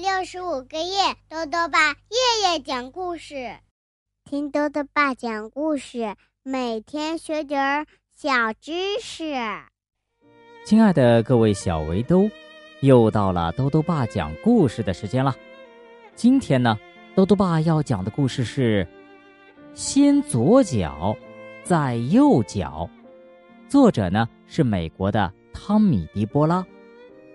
[0.00, 3.58] 六十五个夜，豆豆爸夜夜讲故事，
[4.24, 9.34] 听豆豆爸讲故事，每天学点儿小知识。
[10.64, 12.30] 亲爱的各位小围兜，
[12.80, 15.36] 又到了豆豆爸讲故事的时间了。
[16.14, 16.78] 今天呢，
[17.14, 18.88] 豆豆爸要讲的故事是
[19.74, 21.14] “先左脚，
[21.62, 22.88] 再右脚”，
[23.68, 26.66] 作者呢是美国的汤米·迪波拉，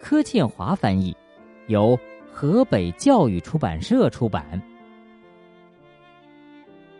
[0.00, 1.16] 柯建华翻译，
[1.66, 1.98] 由。
[2.32, 4.60] 河北教育出版社出版。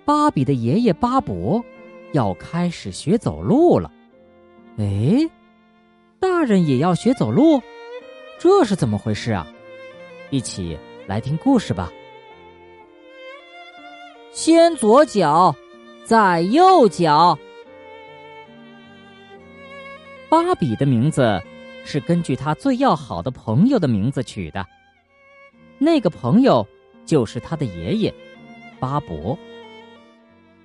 [0.04, 1.64] 芭比的爷爷巴伯
[2.12, 3.90] 要开始学走路了，
[4.76, 5.30] 哎，
[6.20, 7.62] 大人也要学走路，
[8.38, 9.46] 这是怎么回事啊？
[10.30, 11.90] 一起来听故事吧。
[14.32, 15.54] 先左脚，
[16.04, 17.38] 再右脚。
[20.28, 21.40] 芭比的名字
[21.84, 24.66] 是根据他最要好的朋友的名字取的。
[25.83, 26.65] 那个朋友
[27.05, 28.15] 就是他的爷爷，
[28.79, 29.37] 巴伯。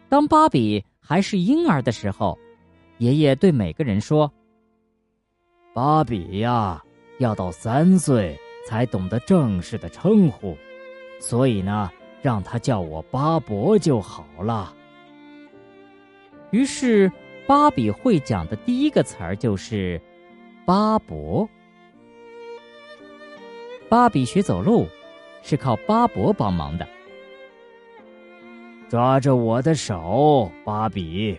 [0.08, 2.38] 当芭比还是婴儿的时候，
[3.00, 4.32] 爷爷对每个人说
[5.74, 6.84] ：“芭比呀，
[7.18, 10.56] 要到三岁才懂得正式的称呼，
[11.20, 11.90] 所以呢，
[12.22, 14.72] 让他叫我巴伯就好了。”
[16.52, 17.12] 于是，
[17.48, 20.00] 芭比会讲的第一个词儿就是
[20.64, 21.50] “巴伯”。
[23.90, 24.86] 芭比学走路。
[25.42, 26.88] 是靠巴伯帮忙的。
[28.90, 31.38] 抓着我的手，芭比。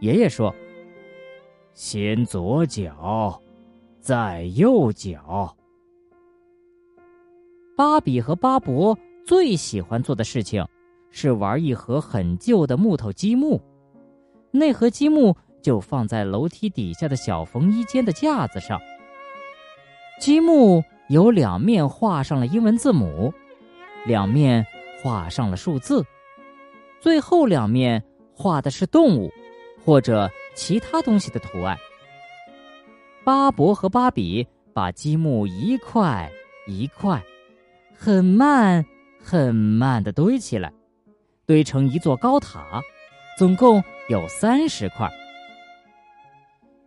[0.00, 0.54] 爷爷说
[1.74, 3.40] ：“先左脚，
[4.00, 5.56] 再右脚。”
[7.76, 10.66] 芭比和巴伯最喜欢做的事情
[11.10, 13.60] 是玩一盒很旧的木头积木，
[14.50, 18.80] 那盒积木就放在楼梯底下的小缝衣间的架子上。
[20.18, 20.82] 积木。
[21.10, 23.34] 有两面画上了英文字母，
[24.06, 24.64] 两面
[25.02, 26.06] 画上了数字，
[27.00, 28.00] 最后两面
[28.32, 29.28] 画的是动物
[29.84, 31.76] 或者其他东西的图案。
[33.24, 36.30] 巴伯和芭比把积木一块
[36.68, 37.20] 一块，
[37.92, 38.86] 很慢
[39.20, 40.72] 很慢的堆起来，
[41.44, 42.80] 堆成一座高塔，
[43.36, 45.10] 总共有三十块。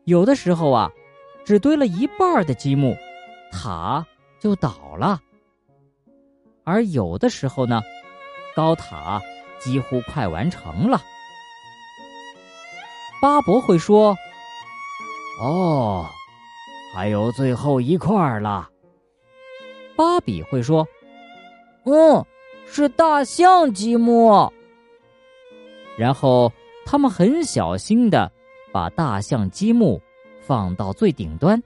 [0.05, 0.89] 有的时候啊，
[1.43, 2.95] 只堆了一半的积木，
[3.51, 4.07] 塔。
[4.43, 5.21] 就倒了，
[6.65, 7.81] 而有的时候呢，
[8.53, 9.21] 高塔
[9.57, 11.01] 几乎快完成了。
[13.21, 14.13] 巴伯会说
[15.41, 16.05] ：“哦，
[16.93, 18.69] 还有最后一块了。”
[19.95, 20.85] 芭比会说
[21.87, 22.25] ：“嗯，
[22.67, 24.51] 是大象积木。”
[25.97, 26.51] 然后
[26.85, 28.29] 他们很小心的
[28.73, 30.01] 把大象积木
[30.41, 31.63] 放到最顶端，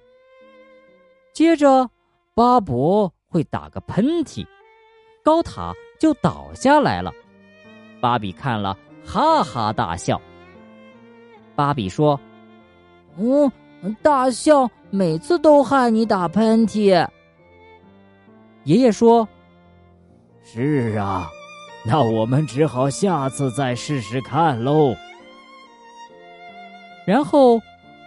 [1.34, 1.90] 接着。
[2.38, 4.46] 巴伯会打个喷嚏，
[5.24, 7.12] 高塔就倒下来了。
[8.00, 10.22] 芭比看了，哈哈大笑。
[11.56, 12.20] 芭比说
[13.18, 13.52] ：“嗯，
[14.04, 17.08] 大象每次都害你打喷嚏。”
[18.66, 19.28] 爷爷说
[20.46, 21.28] ：“是啊，
[21.84, 24.96] 那我们只好下次再试试看喽。”
[27.04, 27.60] 然后，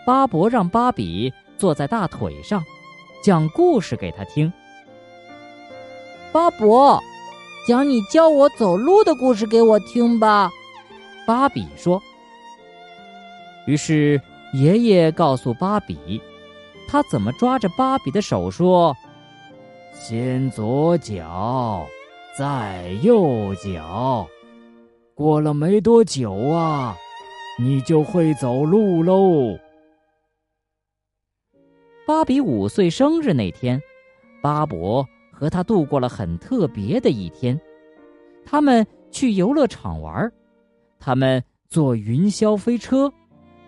[0.07, 2.63] 巴伯让芭比坐在大腿上。
[3.23, 4.51] 讲故事给他听，
[6.33, 6.99] 巴伯，
[7.69, 10.51] 讲你教我走路的故事给我听吧。
[11.27, 12.01] 芭比说。
[13.67, 14.21] 于是
[14.55, 16.21] 爷爷告诉芭比，
[16.89, 18.97] 他怎么抓着芭比的手说
[19.93, 21.87] ：“先左脚，
[22.39, 24.27] 再右脚。
[25.15, 26.97] 过了没多久啊，
[27.59, 29.59] 你就会走路喽。”
[32.11, 33.81] 芭比五岁生日那天，
[34.43, 37.59] 巴伯和他度过了很特别的一天。
[38.45, 40.29] 他们去游乐场玩，
[40.99, 43.09] 他们坐云霄飞车，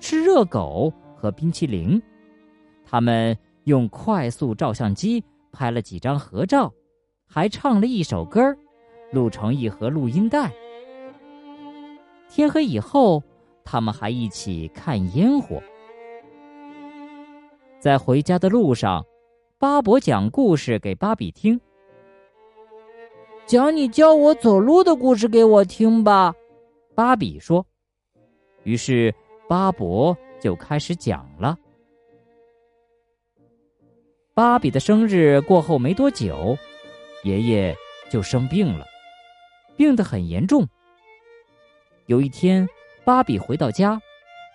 [0.01, 2.03] 吃热狗和冰淇淋。
[2.85, 5.23] 他们用快速照相机
[5.53, 6.69] 拍了几张合照，
[7.29, 8.41] 还唱了一首歌
[9.12, 10.53] 录成一盒录音带。
[12.29, 13.23] 天黑以后，
[13.65, 15.62] 他们还一起看烟火。
[17.82, 19.05] 在回家的路上，
[19.58, 21.61] 巴伯讲故事给芭比听。
[23.44, 26.32] 讲你教我走路的故事给我听吧，
[26.94, 27.67] 芭比说。
[28.62, 29.12] 于是
[29.49, 31.58] 巴伯就开始讲了。
[34.32, 36.56] 芭比的生日过后没多久，
[37.25, 37.76] 爷爷
[38.08, 38.87] 就生病了，
[39.76, 40.64] 病得很严重。
[42.06, 42.64] 有一天，
[43.05, 44.00] 芭比回到家，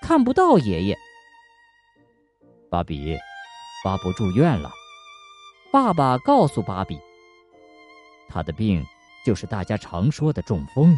[0.01, 0.97] 看不到爷爷。
[2.69, 3.17] 芭比，
[3.83, 4.71] 巴伯住院了。
[5.71, 6.99] 爸爸告诉芭比，
[8.27, 8.83] 他的病
[9.25, 10.95] 就是大家常说的中风。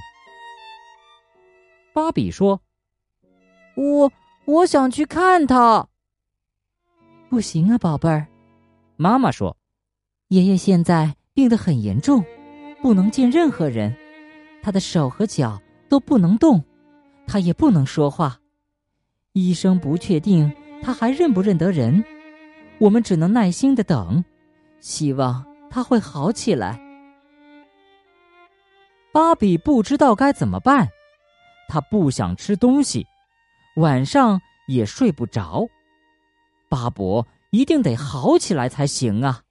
[1.93, 2.59] 芭比说
[3.75, 4.11] ：“我
[4.45, 5.87] 我想去看他。”
[7.29, 8.27] 不行啊，宝贝儿，
[8.95, 9.55] 妈妈说
[10.29, 12.23] ：“爷爷现在病得很严重，
[12.81, 13.95] 不能见任何人，
[14.63, 16.63] 他的手和脚都不能动，
[17.27, 18.39] 他也不能说话。
[19.33, 22.03] 医生不确定他还认不认得人，
[22.79, 24.23] 我们只能耐心的等，
[24.79, 26.79] 希望他会好起来。”
[29.11, 30.87] 芭比不知道该怎么办，
[31.67, 33.07] 他不想吃东西，
[33.75, 35.67] 晚上也睡不着。
[36.69, 39.41] 巴伯一定得好起来才行啊！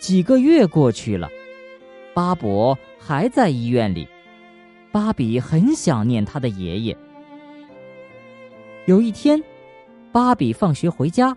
[0.00, 1.28] 几个月过去了，
[2.14, 4.08] 巴伯还在医院里。
[4.90, 6.96] 芭比很想念他的爷爷。
[8.88, 9.38] 有一天，
[10.10, 11.36] 芭比放学回家，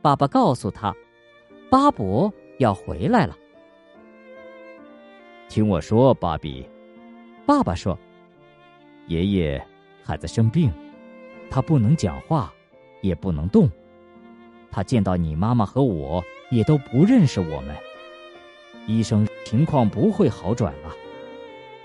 [0.00, 0.94] 爸爸告诉他，
[1.68, 3.36] 巴伯要回来了。
[5.48, 6.64] 听我说，芭比，
[7.44, 7.98] 爸爸说，
[9.08, 9.60] 爷爷
[10.04, 10.72] 还在生病。
[11.50, 12.54] 他不能讲话，
[13.00, 13.68] 也不能动。
[14.70, 17.76] 他见到你妈妈和我，也都不认识我们。
[18.86, 20.94] 医生情况不会好转了，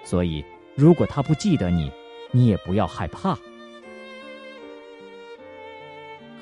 [0.03, 0.45] 所以
[0.75, 1.91] 如果他不记得你，
[2.29, 3.35] 你也不要害怕。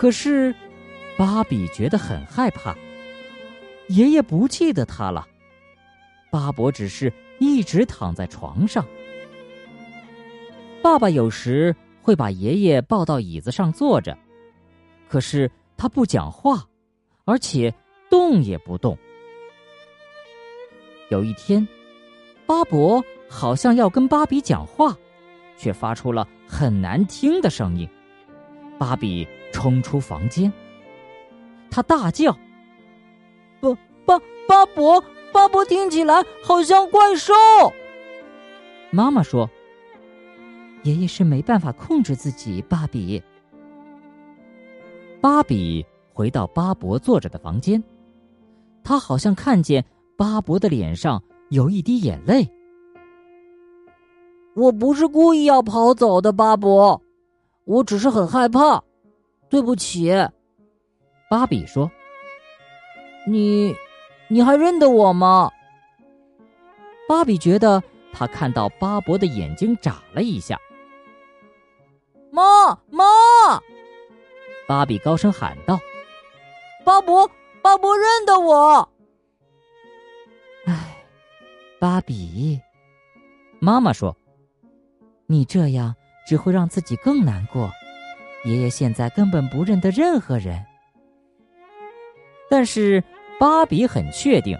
[0.01, 0.51] 可是，
[1.15, 2.75] 芭比觉得很害怕。
[3.89, 5.27] 爷爷不记得他了，
[6.31, 8.83] 巴伯只是一直躺在床上。
[10.81, 11.75] 爸爸有时。
[12.03, 14.17] 会把爷爷抱到椅子上坐着，
[15.07, 16.65] 可是他不讲话，
[17.25, 17.71] 而且
[18.09, 18.97] 动也不动。
[21.09, 21.67] 有一天，
[22.47, 22.99] 巴伯
[23.29, 24.97] 好像要跟芭比讲话，
[25.55, 27.87] 却发出了很难听的声音。
[28.81, 30.51] 芭比冲出房间，
[31.69, 32.35] 他大叫
[33.61, 33.69] ：“巴
[34.07, 34.99] 巴巴伯，
[35.31, 37.31] 巴伯听起来好像怪兽。”
[38.89, 39.47] 妈妈说。
[40.81, 43.21] 爷爷是没办法控制自己，芭比。
[45.21, 47.83] 芭比回到巴伯坐着的房间，
[48.83, 49.85] 他好像看见
[50.17, 52.49] 巴伯的脸上有一滴眼泪。
[54.55, 56.99] 我不是故意要跑走的，巴伯，
[57.65, 58.83] 我只是很害怕，
[59.49, 60.11] 对不起。
[61.29, 61.89] 芭比说
[63.25, 63.75] ：“你，
[64.27, 65.51] 你还认得我吗？”
[67.07, 67.81] 芭比觉得
[68.11, 70.59] 他看到巴伯的眼睛眨了一下。
[72.31, 73.03] 妈妈！
[74.67, 75.79] 芭比高声喊道
[76.85, 77.29] ：“巴伯，
[77.61, 78.89] 巴伯认得我。”
[80.65, 81.03] 唉，
[81.79, 82.59] 芭比，
[83.59, 84.15] 妈妈说
[85.27, 85.93] ：“你这样
[86.27, 87.71] 只会让自己更难过。
[88.43, 90.65] 爷爷现在根本不认得任何人。”
[92.49, 93.03] 但是
[93.39, 94.57] 芭比很确定，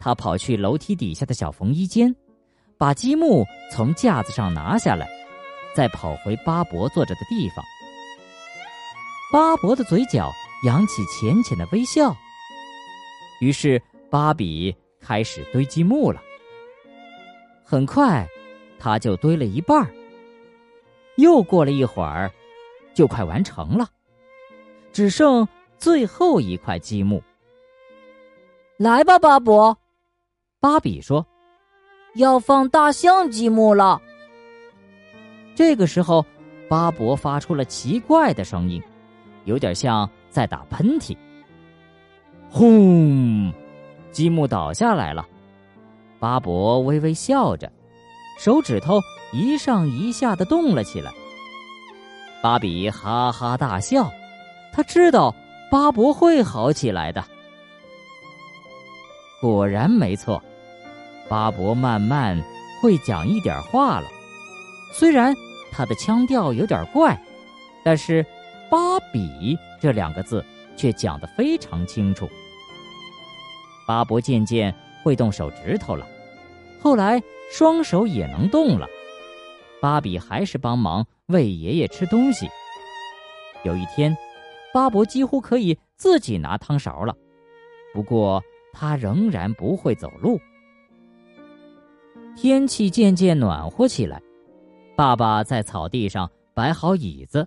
[0.00, 2.14] 他跑去楼梯底下的小缝衣间，
[2.76, 5.08] 把积木从架子上拿下来。
[5.74, 7.64] 再跑回巴伯坐着的地方，
[9.32, 10.30] 巴伯的嘴角
[10.64, 12.16] 扬起浅浅的微笑。
[13.40, 16.22] 于是芭比开始堆积木了。
[17.64, 18.24] 很快，
[18.78, 19.90] 他就堆了一半儿。
[21.16, 22.30] 又过了一会儿，
[22.94, 23.88] 就快完成了，
[24.92, 25.46] 只剩
[25.78, 27.22] 最后一块积木。
[28.76, 29.76] 来吧，巴博，
[30.60, 31.24] 芭比说
[32.16, 34.00] ：“要放大象积木了。”
[35.54, 36.26] 这个时候，
[36.68, 38.82] 巴博发出了奇怪的声音，
[39.44, 41.16] 有点像在打喷嚏。
[42.50, 43.52] 轰！
[44.10, 45.24] 积木倒下来了。
[46.18, 47.70] 巴博微微笑着，
[48.38, 49.00] 手指头
[49.34, 51.12] 一上一下的动了起来。
[52.40, 54.12] 芭比哈哈大笑，
[54.72, 55.34] 他知道
[55.70, 57.24] 巴伯会好起来的。
[59.40, 60.40] 果然没错，
[61.28, 62.40] 巴伯慢慢
[62.80, 64.06] 会讲一点话了。
[64.92, 65.34] 虽然
[65.72, 67.20] 他的腔调有点怪，
[67.84, 68.24] 但是
[68.70, 70.44] “芭比”这两个字
[70.76, 72.28] 却讲得非常清楚。
[73.86, 76.06] 巴伯渐渐会动手指头了，
[76.80, 78.86] 后来双手也能动了。
[79.84, 82.48] 芭比还是帮忙喂爷爷吃东西。
[83.64, 84.16] 有一天，
[84.72, 87.14] 巴伯几乎可以自己拿汤勺了，
[87.92, 90.40] 不过他仍然不会走路。
[92.34, 94.22] 天气渐渐暖和起来。
[94.96, 97.46] 爸爸在草地上摆好椅子，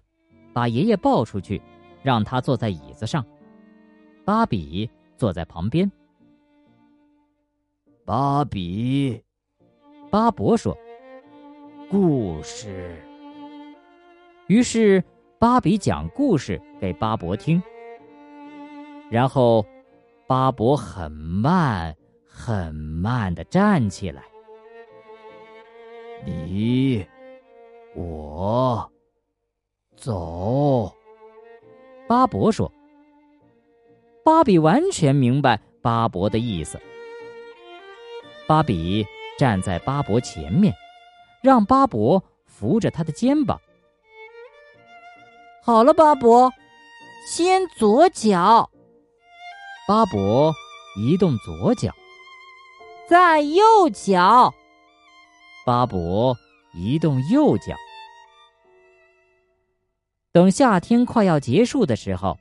[0.54, 1.60] 把爷爷抱出去，
[2.04, 3.26] 让他坐在椅子上。
[4.24, 5.92] 芭比坐在旁边。
[8.06, 9.24] 芭比，
[10.12, 10.78] 巴伯说
[11.90, 13.02] ：“故事。”
[14.48, 15.04] 于是
[15.40, 17.62] 芭比讲故事给巴伯听。
[19.10, 19.66] 然后，
[20.28, 24.24] 巴伯很慢很慢的站起来。
[26.26, 27.06] 你，
[27.96, 28.92] 我，
[29.96, 30.94] 走。
[32.08, 32.72] 巴伯说
[34.26, 36.80] ：“芭比完全明白巴伯的意思。”
[38.48, 39.06] 芭比
[39.38, 40.74] 站在巴伯前面，
[41.42, 43.60] 让巴伯扶着他的肩膀。
[45.64, 46.52] 好了，巴伯，
[47.28, 48.70] 先左脚。
[49.88, 50.54] 巴伯
[50.98, 51.94] 移动左脚，
[53.10, 54.54] 再右脚。
[55.66, 56.36] 巴伯
[56.74, 57.76] 移动右脚。
[60.32, 62.38] 等夏天快要结束的时候，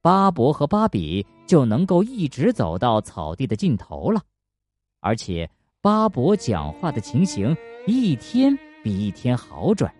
[0.00, 4.22] 巴伯和芭比就能够一直走到草地的尽头了。
[5.00, 5.50] 而且，
[5.82, 7.54] 巴伯讲话的情形
[7.86, 9.92] 一天比一天好转。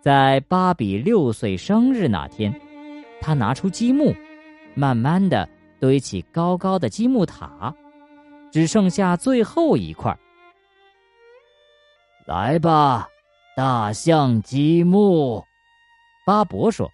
[0.00, 2.52] 在芭比六岁生日那天，
[3.20, 4.12] 他拿出积木，
[4.74, 7.72] 慢慢的堆起高高的积木塔，
[8.50, 10.18] 只剩下最后一块。
[12.26, 13.08] 来吧，
[13.56, 15.44] 大象积木，
[16.26, 16.90] 巴伯说。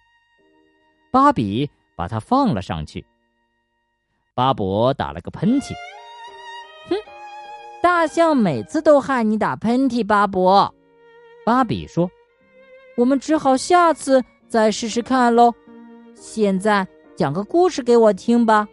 [1.11, 3.03] 芭比把它放了上去。
[4.35, 5.73] 巴伯打了个喷嚏。
[6.87, 6.95] 哼，
[7.81, 10.73] 大象每次都害你打喷嚏，巴博。
[11.45, 12.09] 芭比说
[12.97, 15.53] ：“我们只好下次再试试看喽。
[16.13, 18.67] 现在讲个故事给我听吧。”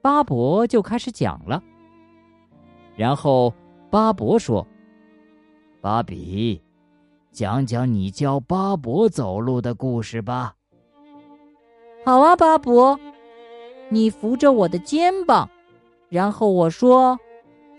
[0.00, 1.62] 巴博就开始讲了。
[2.96, 3.52] 然后
[3.90, 4.66] 巴博说
[5.80, 6.60] ：“芭比，
[7.30, 10.54] 讲讲你教巴博走路的故事吧。”
[12.04, 12.98] 好啊，巴博。
[13.90, 15.48] 你扶着我的肩膀，
[16.08, 17.18] 然后我说：“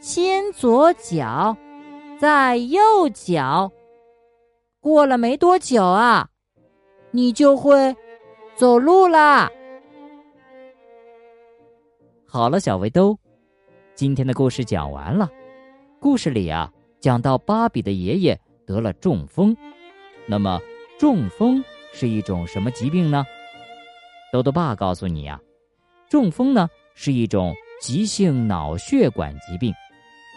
[0.03, 1.55] 先左脚，
[2.19, 3.71] 再右脚。”
[4.81, 6.27] 过了没多久啊，
[7.11, 7.95] 你就会
[8.53, 9.49] 走路啦。
[12.27, 13.17] 好了，小围兜，
[13.95, 15.31] 今天的故事讲完了。
[16.01, 16.69] 故事里啊，
[16.99, 19.55] 讲到芭比的爷爷得了中风。
[20.25, 20.59] 那么，
[20.99, 23.25] 中风是一种什么疾病呢？
[24.33, 25.39] 豆豆爸告诉你呀。
[26.09, 29.73] 中风呢是一种急性脑血管疾病，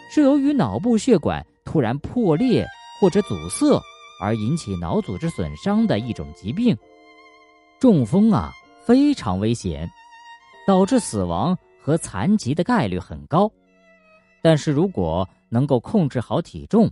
[0.09, 2.65] 是由于脑部血管突然破裂
[2.99, 3.79] 或者阻塞
[4.21, 6.75] 而引起脑组织损伤的一种疾病。
[7.79, 8.51] 中风啊
[8.83, 9.89] 非常危险，
[10.65, 13.51] 导致死亡和残疾的概率很高。
[14.41, 16.89] 但是如果能够控制好体重，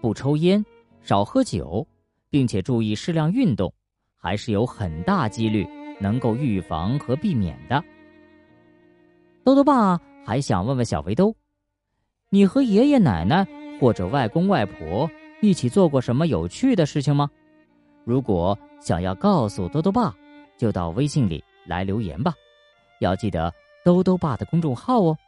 [0.00, 0.64] 不抽烟，
[1.02, 1.86] 少喝酒，
[2.30, 3.72] 并且注意适量运动，
[4.16, 5.66] 还是有很大几率
[6.00, 7.82] 能够预防和避免的。
[9.44, 11.34] 豆豆爸还想问问小围兜，
[12.34, 13.46] 你和爷爷奶奶
[13.78, 15.10] 或者外公外婆
[15.42, 17.30] 一起做过什么有趣的事情吗？
[18.04, 20.16] 如果想要告诉豆豆爸，
[20.56, 22.32] 就到微信里来留言吧。
[23.00, 23.52] 要记得
[23.84, 25.18] 豆豆爸的公众号哦，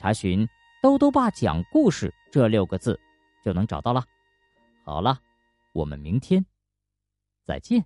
[0.00, 0.44] 查询
[0.82, 2.98] “豆豆爸讲故事”这六个字
[3.44, 4.02] 就能找到了。
[4.84, 5.20] 好了，
[5.72, 6.44] 我们明天
[7.46, 7.84] 再见。